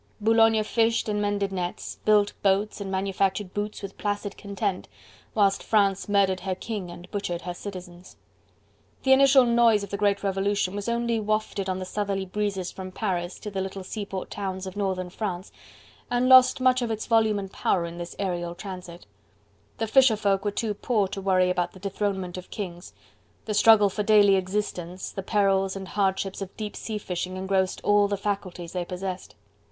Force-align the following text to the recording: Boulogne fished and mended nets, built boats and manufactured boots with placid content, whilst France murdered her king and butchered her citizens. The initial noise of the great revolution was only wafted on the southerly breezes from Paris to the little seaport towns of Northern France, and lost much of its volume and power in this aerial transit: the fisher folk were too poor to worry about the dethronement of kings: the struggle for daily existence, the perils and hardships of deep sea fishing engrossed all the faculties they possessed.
Boulogne 0.19 0.63
fished 0.63 1.07
and 1.07 1.21
mended 1.21 1.51
nets, 1.51 1.99
built 2.05 2.33
boats 2.41 2.81
and 2.81 2.89
manufactured 2.89 3.53
boots 3.53 3.83
with 3.83 3.99
placid 3.99 4.35
content, 4.35 4.87
whilst 5.35 5.61
France 5.61 6.09
murdered 6.09 6.39
her 6.39 6.55
king 6.55 6.89
and 6.89 7.07
butchered 7.11 7.43
her 7.43 7.53
citizens. 7.53 8.17
The 9.03 9.13
initial 9.13 9.45
noise 9.45 9.83
of 9.83 9.91
the 9.91 9.97
great 9.97 10.23
revolution 10.23 10.75
was 10.75 10.89
only 10.89 11.19
wafted 11.19 11.69
on 11.69 11.77
the 11.77 11.85
southerly 11.85 12.25
breezes 12.25 12.71
from 12.71 12.91
Paris 12.91 13.37
to 13.41 13.51
the 13.51 13.61
little 13.61 13.83
seaport 13.83 14.31
towns 14.31 14.65
of 14.65 14.75
Northern 14.75 15.11
France, 15.11 15.51
and 16.09 16.27
lost 16.27 16.59
much 16.59 16.81
of 16.81 16.89
its 16.89 17.05
volume 17.05 17.37
and 17.37 17.51
power 17.53 17.85
in 17.85 17.99
this 17.99 18.15
aerial 18.17 18.55
transit: 18.55 19.05
the 19.77 19.85
fisher 19.85 20.15
folk 20.17 20.43
were 20.43 20.49
too 20.49 20.73
poor 20.73 21.07
to 21.09 21.21
worry 21.21 21.51
about 21.51 21.73
the 21.73 21.79
dethronement 21.79 22.37
of 22.37 22.49
kings: 22.49 22.91
the 23.45 23.53
struggle 23.53 23.87
for 23.87 24.01
daily 24.01 24.33
existence, 24.35 25.11
the 25.11 25.21
perils 25.21 25.75
and 25.75 25.89
hardships 25.89 26.41
of 26.41 26.57
deep 26.57 26.75
sea 26.75 26.97
fishing 26.97 27.37
engrossed 27.37 27.79
all 27.83 28.07
the 28.07 28.17
faculties 28.17 28.71
they 28.73 28.83
possessed. 28.83 29.35